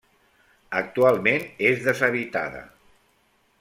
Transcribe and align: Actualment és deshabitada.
Actualment 0.79 1.45
és 1.73 1.85
deshabitada. 1.91 2.67